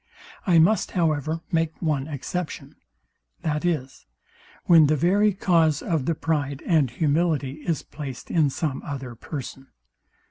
[0.47, 2.75] I must, however, make one exception,
[3.43, 4.07] viz,
[4.65, 9.67] when the very cause of the pride and humility is placed in some other person.